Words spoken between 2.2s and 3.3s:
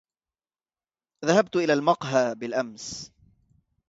بالأمس.